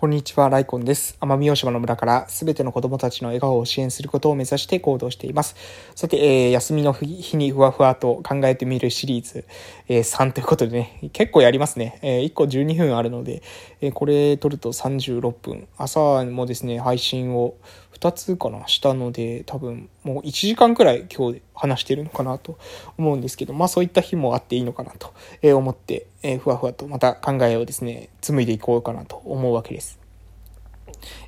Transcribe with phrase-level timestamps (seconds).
[0.00, 1.18] こんにちは、ライコンです。
[1.20, 5.56] 奄美大島の村からすべての子供たちの笑顔を支援することを目指して行動しています。
[5.96, 9.44] さて、えー、休みの日にふわふわと考えてみるシリーズ、
[9.88, 11.98] えー、3ということでね、結構やりますね。
[12.02, 13.42] えー、1個12分あるので、
[13.80, 15.66] えー、これ撮ると36分。
[15.76, 17.56] 朝もですね、配信を
[18.00, 22.58] 2つかな、したので、多分もう1時間くらい今日話してるのかなと
[22.96, 25.12] 思うんですけど、まあそういった日もあっていいのかなと
[25.56, 29.97] 思って、え、ふわふわとまた考えをですね、紡いでいこうかなと思うわけです。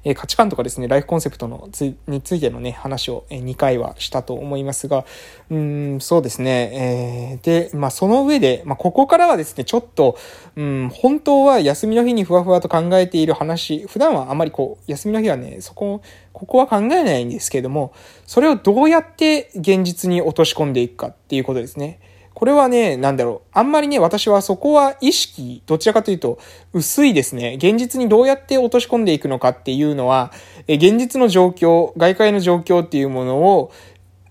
[0.05, 5.05] え、価値観とかですね、ライフコンセプトのつについてのね、話を、え、2回はしたと思いますが、
[5.51, 10.19] うん、そうですね、えー、で、まあその上で、まあここからはですね、ちょっと、
[10.57, 16.03] うん、本当は休みの日にふわふわと考えている話、普段はあまりこう、休みの日はね、そこ、
[16.33, 17.93] ここは考えないんですけれども、
[18.27, 22.01] それをどうやって現実に落とし込んでいくかっていうことですね。
[22.35, 23.49] これはね、なんだろう。
[23.53, 26.39] あんまりね、私はそこは意識、どちらかというと、
[26.73, 27.55] 薄いですね。
[27.57, 30.33] 現実にどうやって落とし込んでいくのかっていうのは、
[30.67, 33.73] え現実の状況、外界の状況っていうものを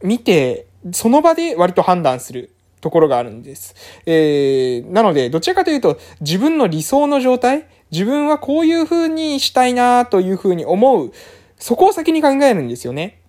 [0.02, 2.52] 見て、その場で割と判断する
[2.82, 3.76] ところがあるんです。
[4.06, 11.12] えー、なので、どちらかというと、自分の理想の状態、自分はこういう風にしたいなという風に思う、
[11.58, 13.20] そこを先に考えるんですよね。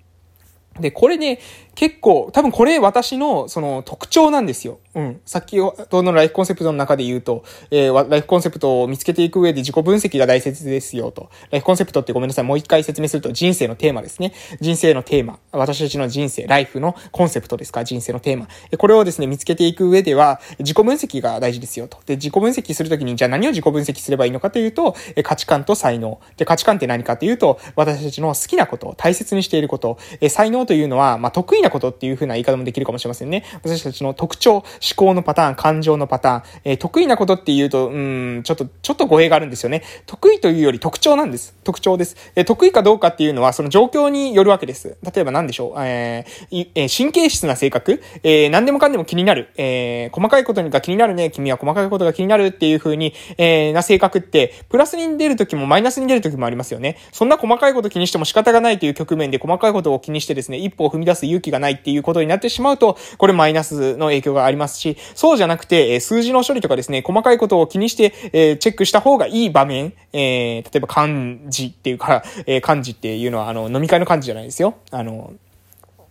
[0.79, 1.41] で、これね、
[1.75, 4.79] 結構、多分これ私のその特徴なんですよ。
[4.95, 5.21] うん。
[5.25, 11.31] さっきのライフコンセプトの中で言うと、えー、ライフコンセプトを見つけていく上で自己分析が大切ですよと。
[11.51, 12.45] ライフコンセプトってごめんなさい。
[12.45, 14.33] もう一回説明すると人生のテーマですね。
[14.61, 15.39] 人生のテーマ。
[15.53, 17.85] 私たちの人生、ライフのコンセプトですか？
[17.85, 18.49] 人生のテーマ。
[18.77, 21.99] これをですね、見つけていく上では、自己分析が大事ですよと。
[22.07, 26.21] で、自己分析するときに、じゃあ何を自己分析すればいいのかというと、価値観と才能。
[26.37, 29.99] で、価値観って何かというと、私たちの好きなこと、大切にしていること。
[30.21, 33.45] え才能というのは、まあ、得意意なことっていうふうな言い方もできるかもしれませんね。
[33.63, 34.65] 私たちの特徴、思
[34.97, 39.83] 考のパターン、感情のパターン、えー、得意なことっていうと、うん、ちょっと、ちょっと語弊があるんですよね。
[40.07, 41.55] 得意というより特徴なんです。
[41.65, 42.17] 特徴です。
[42.35, 44.97] えー、得意かどうかっていうのは、その状況によるわけです。
[45.03, 56.97] 例えば何でしょう、えー、え、神経質な性格、えー、何でもかんでも気になる、えー、細かいことが気になるね、君は細かいことが気になるっていう風に、え、な性格って、プラスに出るときもマイナスに出るときもありますよね。
[57.13, 71.09] そんな細かいこと気にしても仕方がないという局面で細かいことを気にしてですね、一歩を踏み出す勇気がないっていうことになってしまうと、これマイナスの影響がありますし、そうじゃなくて、え数字の処理とかですね、細かいことを気にして、えチェックした方がいい場面、えー、例えば漢
[71.47, 74.75] 字っていうか、えー、漢字っていうのは、あの、飲み会の漢字じゃないですよ。
[74.91, 75.33] あの、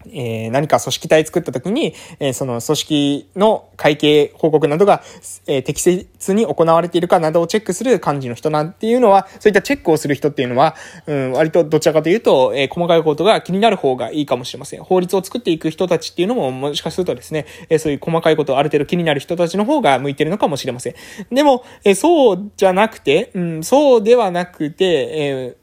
[0.08, 5.02] えー、何か組織体作った時に、えー、その組織の会計報告などが、
[5.48, 14.84] えー、適切に行われているかなどをチェックする幹事の人なんていうのは、そういったチェックをする人っていうのは、うん、割とどちらかというと、え、細かいことが気になる方がいいかもしれません。
[14.84, 20.96] 法律を作っていく人たちっていうのも、もしかするとですね、え、そういう細かいことある程度気になる人たちの方が向いてるのかもしれません。
[21.32, 25.59] でも、え、そうじゃなくて、うん、そうではなくて、え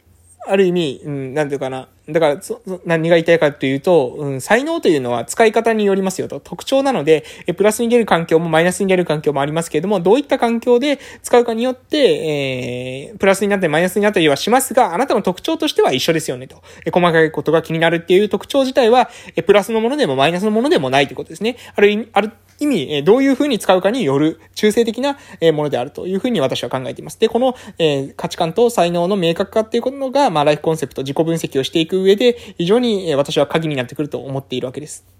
[0.48, 1.88] ある意味、うん、なんていうかな。
[2.08, 6.38] だから、そ、何が言いたいかというと、うん、才能というのは使い方によりますよと。
[6.38, 16.62] 特徴なので、え、プラスに出る環境もマイナスに出る環境もありますけれども、どういった環境で使うかによって、えー、プラスになったりマイナスになったりはしますが、あなたの特徴としては一緒ですよねと。
[16.84, 21.56] え、細かいことが気になるっていう特徴自体は、え、プラスのものでもマイナスのものでもないということですね。
[21.74, 27.18] ある、ある、意味、えどういうふうに使うかによる中性的なえものであるというふうに私は考えています。
[27.18, 35.15] で、この、え価値観と才能の明確化っていうことが、まあ、ライフコンセプト、自己分析をしていく上で、非常にえ私は鍵になってくると思っているわけです。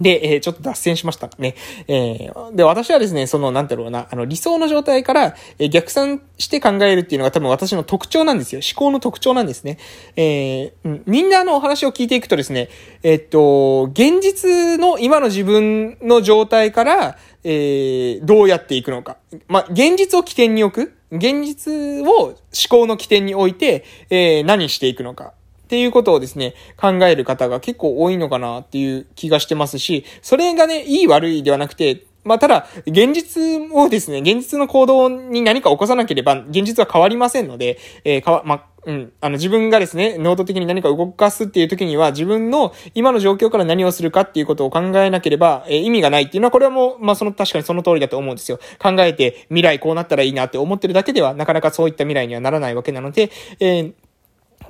[0.00, 1.54] で、えー、ちょっと脱線しましたね。
[1.88, 8.60] えー、で、私はですね、その、なんだろうな、あの、理想の状態から、えー、逆算して考えるっていうのが多分私の特徴なんですよ。
[8.60, 9.78] 思考の特徴なんですね。
[10.16, 12.68] えー、みんなのお話を聞いていくとですね、
[13.02, 19.18] えー、っと、現実の今の自分の状態から、えー、どうやっていくのか。
[19.48, 20.94] まあ、現実を起点に置く。
[21.12, 22.36] 現実を思
[22.68, 25.34] 考の起点に置いて、えー、何していくのか。
[25.64, 39.12] っていうことをですね、考える方が結構多いのかなっていう気がしてますし、それがね、いい悪いではなくて、まあ、ただ、現実をですね、現実の行動に何か起こさなければ、現実は変わりませんので、えー、かわ、まあ、うん。
[39.20, 48.58] あの、自分がですね、能動的に何か動かすっていう時には、自分の今の状況から何をするかっていうことを考えなければ、えー、意味がないっていうのは、これはもう、まあ、その、確かにその通りだと思うんですよ。
[48.78, 53.30] 考えて、未来こうなったらいいなって思ってるだけでは、なかなかそういった未来にはならないわけなので、
[53.60, 53.92] えー、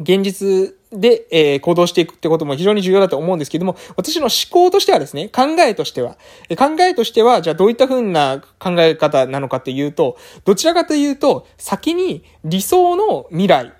[0.01, 6.17] 現実で、えー、行動していくってことも非常に重要だと思うんですけども、私の思考としてはですね、考えとしては、
[6.49, 13.71] え考えとしては、じゃあどういった風な考え方なのかっていうと、どちらかというと、先に理想の未来っ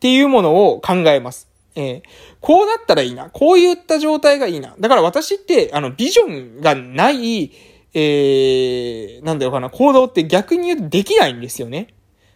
[0.00, 1.48] ていうものを考えます。
[1.76, 2.02] えー、
[2.40, 3.30] こうなったらいいな。
[3.30, 4.74] こういった状態がいいな。
[4.78, 7.52] だから私って、あの、ビジョンがない、
[7.94, 11.94] えー、なんだろうかな、行動って逆に言うとできないんですよね。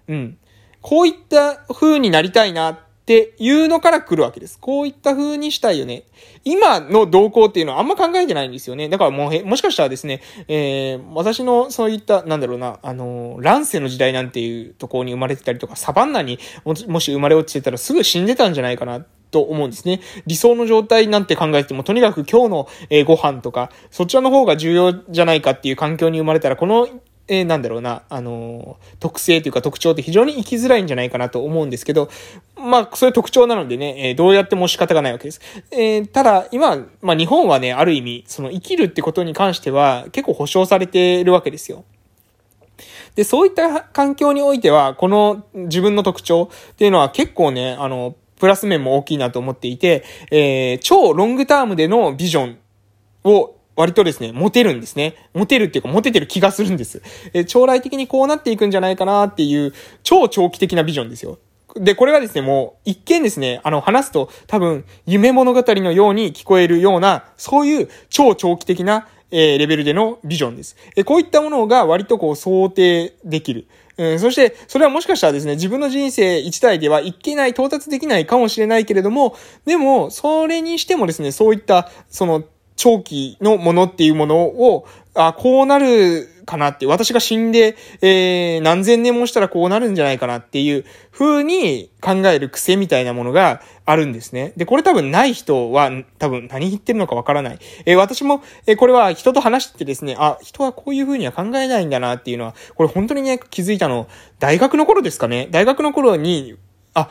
[0.08, 0.38] うん。
[0.80, 4.58] こういった風になりたいなっていうのから来るわけです。
[4.60, 6.02] こういった風にしたいよね。
[6.44, 8.90] 今の動向っていうのはあんま考えてないんですよね。
[8.90, 19.00] だからもう、もしかしたらですね、えー、私のそういった、なんだろうな、あの、乱世の時代なんていうところに生まれてたりとか、サバンナにもし生まれ落ちてたらすぐ死んでたんじゃないかな
[19.30, 20.02] と思うんですね。
[20.26, 26.90] 理想の状態なんて考えても、とにかく今日の、えご飯とか、そちらの方が重要じゃないかっていう環境に生まれたら、この
[27.28, 32.10] えー、なんだろうな、あのー、特性というか特徴って非常に生きづらいんじゃないかなと思うんですけど、
[32.56, 35.40] まあ、そういう特徴なのでね、えー、どうやっても仕方がないわけです。
[35.70, 41.84] え、ただ、今、まあ、日本はね、ある意味、その生きるってことに関しては結構保障されているわけですよ。
[43.14, 52.58] で、そういった環境においては、この自分の特徴っていうのは結構ね、あの、プラス面も大きいなと思っていて、え、超ロングタームでのビジョン
[53.24, 55.14] を割とですね、モテるんですね。
[55.32, 57.00] モテるっていうか、モテてる気がするんです。
[57.32, 59.72] え将来的にこうなっていくんじゃないかなっていう、
[60.02, 61.38] 超長期的なビジョンですよ。
[61.76, 70.76] で、これがですね、もう、一見ですね、あの、話すと多分、夢物語のように聞こえるような、そういう超長期的な、えー、レベルでのビジョンです。
[70.96, 73.68] えこういったものが割とこう想定できる。
[73.96, 79.36] うん、そして、それはもしかしたらですね、自分の人生一台ではいけない、到達できないかもしれないけれども、
[79.66, 82.44] でも、それにしてもですね、そういった、その、
[82.78, 94.52] 長期のものっていうものを、あ、こうなるかなって、私が死んで、えー、何千年もしたらこうなるんじゃないかなっていう風に考える癖みたいなものがあるんですね。
[94.56, 97.58] で、これ多分ない人は多分何言ってるのかわからない。
[97.84, 104.06] えー、私も、えー、これは人と話してですね、あ、人はこういう風には考えないんだなっていうのは、これ本当にね、気づいたの、
[104.38, 105.48] 大学の頃ですかね。
[105.50, 106.56] 大学の頃に、
[106.94, 107.10] あ、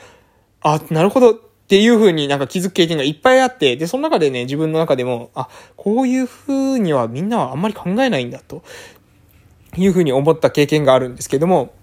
[0.61, 1.46] あ、なるほど。
[1.67, 8.63] っていう風になんか気づく経験がいっぱいあって、で、その中でね、自分の中でも、あ、こういう風にはみんなはあんまり考えないんだと、
[9.75, 11.73] いう風に思った経験があるんですけども、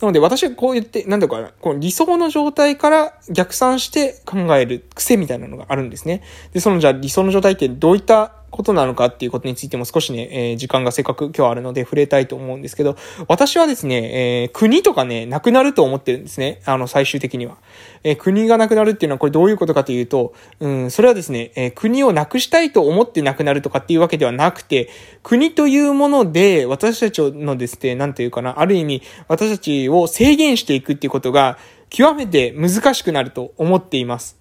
[0.00, 6.22] なので私はこう言って、なんだかな、この理想の状態から逆算して考える癖みたいなのがあるんですね。
[6.52, 12.96] で、そのじゃあ理想の状態ってどういったことなのかっていうことについても少しね、えー、時間がせっかく今日あるので触れたいと思うんですけど、
[13.26, 16.60] 私はですね、えー、国とかね、なくなると思ってるんですね。
[16.66, 17.56] あの、最終的には。
[18.04, 24.90] えー、国がなくなるっていうのはこれどういうことかというと、うん、それはですね、え国をなくしたいと思ってなくなるとかっていうわけではなくて、
[25.22, 31.58] 国というもので私たちのですね、なんていうかな、ある意味私たちを制限していくっていうことが
[31.88, 34.36] 極めて難しくなると思っています。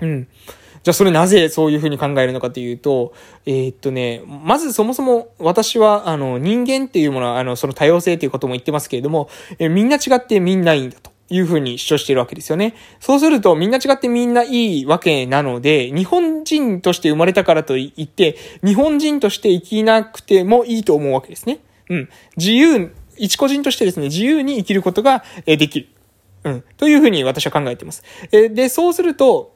[0.00, 0.28] うん。
[0.86, 3.12] じゃあそれなぜそういうふうに考えるのかというと、
[3.44, 9.28] えー、っとね、まずそもそも私は、あの、人間っていうものは、あの、その多様性ということも言ってますけれども、
[9.58, 11.10] えみんな違ってみんないいんだと。
[11.28, 12.76] いうふうに主張しているわけですよね。
[13.00, 21.58] そうするとみんな違ってみんないいわけなので、日本人として生まれたからといって、日本人として生きなくてもいいと思うわけですね。
[21.90, 22.08] うん。
[22.36, 25.88] 自由、一個人としてですね、自由に生きることができる。
[26.44, 26.64] うん。
[26.76, 28.04] というふうに私は考えています。
[28.30, 29.55] で、そうすると、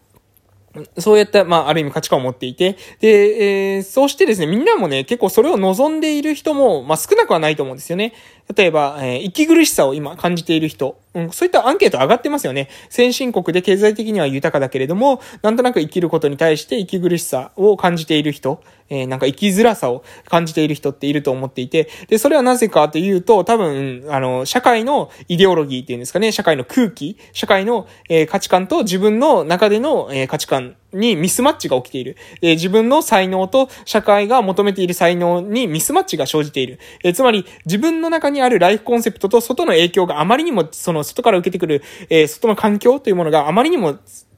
[0.98, 8.12] そうやった、まあ、ある意味価値観を持っていて、で、えー、そうしてですね、みんなもね、結構それを望んでいる人も、まあ、少なくはないと思うんですよね。
[8.54, 12.68] 例えば、えー、息苦しさを今感じている人、うん、そういったアンケート上がってますよね。
[12.88, 32.16] 先進国で経済的には豊かだけれども、なんとなく生きることに対して息苦しさを感じている人、えー、なんか生きづらさを感じている人っていると思っていて、で、それはなぜかというと、多分、あの、社会のイデオロギーっていうんですかね、社会の空気、社会の、えー、価値観と自分の中での、えー、価値観にミスマッチが起きている。
[32.42, 36.80] えー、自分の才能と社会が求めている才能にミスマッチが生じている。
[37.04, 43.90] えー、つまり、自分の中にあるライフコンセプトと外の影響があまりにも、その外から受けてくる、えー、外の環境というものがあまりにも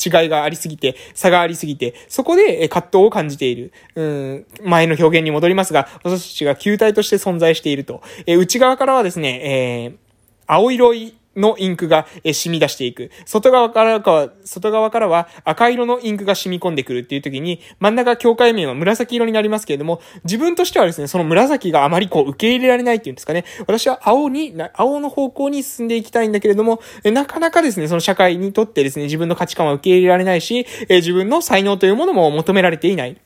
[0.05, 3.73] 違いがありすぎて、差がありすぎて、そこで葛藤を感じている。
[3.95, 8.03] うん、前の表現に戻りますが、私たちが球体として存在していると。
[8.27, 9.97] えー、内側からはですね、えー、
[10.47, 13.11] 青色いのインクが染み出していく。
[13.25, 23.45] 外側からか外側からは赤色のインクが染み込んでくるっていう時に、真ん中境界面は紫色になりますけれども、自分としてはですね、その紫があまりこう受け入れられないっていうんですかね。
[23.61, 33.17] 私は青に、青の方向に進んでいきたいんだけれども、なかなかですね、その社会にとってですね、自分の価値観は受け入れられないし、自分の才能というものも求められていない。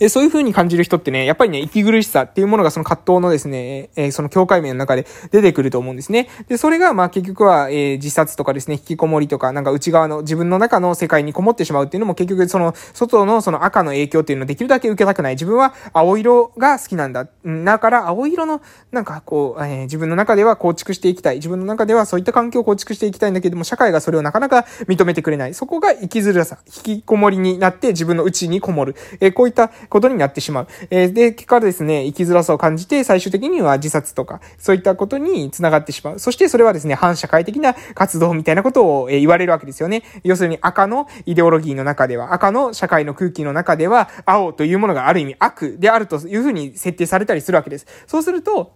[0.00, 6.28] えそういう風に感じる人ってね、やっぱりね、息苦しさっていうものがその葛藤のですね、えその境界面の中で出てくると思うんですね。
[6.48, 15.34] で、それが、まあ結局は、え自殺とかですね、引きこもりとか、なんか内側の自分の中の世界にこもってしまうっていうのも結局その、外のその赤の影響っていうのをできるだけ受けたくない。
[15.34, 17.26] 自分は青色が好きなんだ。
[17.64, 18.62] だから青色の、
[18.92, 21.36] なんかこう、えー、自分の中では構築していきたい。
[21.36, 25.54] 自分の中ではそういった環境を構築していきたいんだけども、社会がそれをなかなか認めてくれない。
[25.54, 28.94] そこが生きづらさ、引きこもりになって自分の内にこもる。
[29.20, 30.66] えー、こういったことになってしまう。
[30.90, 36.18] えー、で、結果ですね、生きづらさを感じて、最終的には自殺とか、そういったことにつながってしまう。
[36.18, 40.02] そしてそれはですね、反社会的な活動みたいなことを、えー、言われるわけですよね。
[40.22, 47.86] 要するに赤のイデオロギーの中では、赤の社会の空気の中では、青というものがある意味悪であるというふうに設定されたりするわけです。
[48.06, 48.72] そうすると、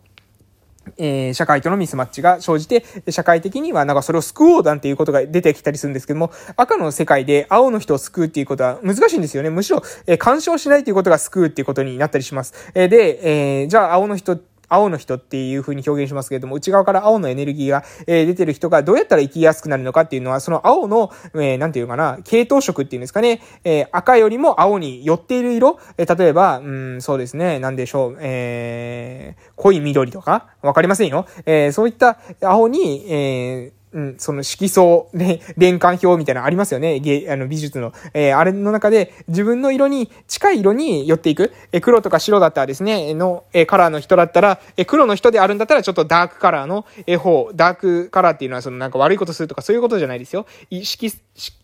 [0.96, 9.50] えー、社会とのミスマッチが生じて、社会的にはなんかそれを救おうなんていうことが出てきたりするんですけども、赤の世界で青の人を救うっていうことは難しいんですよね。
[9.50, 12.54] むしろ、えー、干渉しないということが救うっていうことになったりします。
[12.74, 31.26] えー、で、えー、じゃあ青の人青の人っていう風に表現しますけれども、内側から青のエネルギーが、えー、出てる人がどうやったら生きやすくなるのかっていうのは、その青の、えー、なんていうかな、系統色っていうんですかね、えー、赤よりも青に寄っている色、えー、例えば、うん、そうですね、なんでしょう、えー、濃い緑とか、わかりませんよ。
[31.46, 37.00] えー、そういった青に、えー、うん、その色相、ね、連環表みたいなのありますよね。
[37.00, 37.92] 芸、あの、美術の。
[38.14, 41.52] えー、あれの中で自分の色に、近い色に寄っていく。
[41.72, 50.46] えー、黒とか白だったらですね、の、えー、カラーの人だったら、えー、黒の人であるんだったらちょっとダークカラーの、えー、方、ダークカラーっていうのはそのなんか悪いことするとかそういうことじゃないですよ。
[50.70, 51.10] 意識、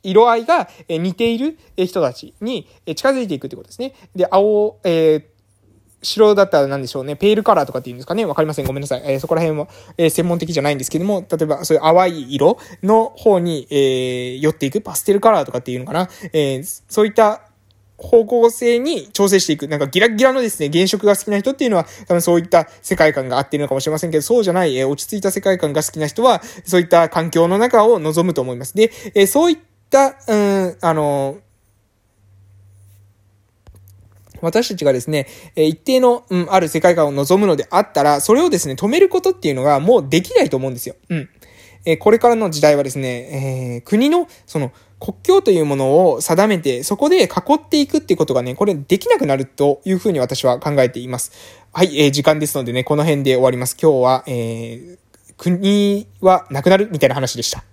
[0.03, 3.95] 色合いがえ似ている人たちに近づいていくってことですね。
[4.15, 5.34] で、青、えー
[6.05, 7.17] 白だったら何でしょうね。
[7.17, 8.25] ペールカラーとかっていうんですかね。
[8.25, 8.67] わかりません。
[8.67, 9.03] ごめんなさい。
[9.05, 16.09] えー、そこら辺は、えー、専門的じゃないんですけども、例えばそういう淡い色の方に、えー、寄っていくパステルカラーとかっていうのかな。
[16.33, 17.49] え、そういった
[17.97, 19.69] 方向性に調整していく。
[19.69, 28.75] なんかギラギラのですね、原色が好きな人っていうのは、多分そういった世界観が合ってるのかもしれませんけど、そうじゃない、え、落ち着いた世界観が好きな人は、そういった環境の中を望むと思います。
[28.75, 29.59] で、え、そういっ
[29.91, 31.39] た、うん、あの
[34.45, 40.97] 私たちがですね、え一定の、うん、ある世界観を望むのであったら、それをですね、止めることっていうのがもうできないと思うんですよ。
[41.09, 41.29] うん。
[41.87, 51.33] えこれからの時代はですね、えー、国の、その、国境というものを定めて、そこで囲っていくっていうことがね、これできなくなるというふうに私は考えています。
[51.73, 53.77] はい、えー、時間ですのでね、この辺で終わります。
[53.81, 54.99] 今日は、えー、
[55.37, 57.65] 国はなくなるみたいな話でした。